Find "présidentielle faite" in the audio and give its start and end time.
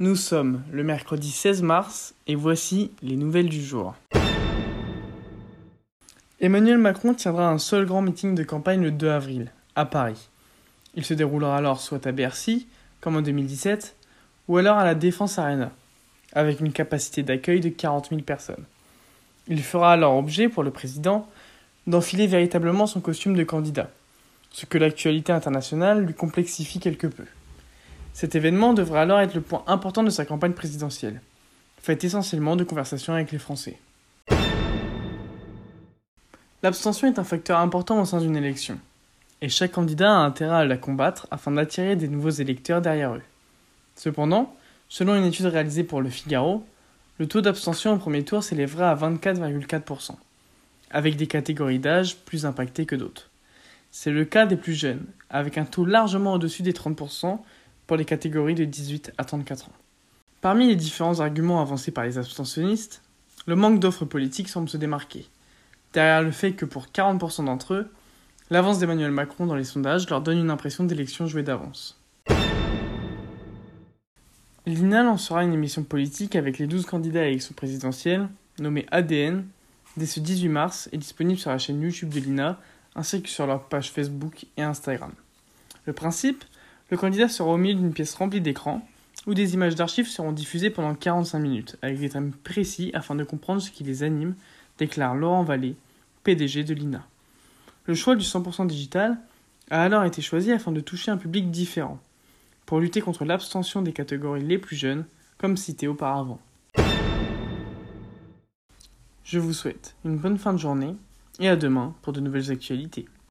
30.52-32.02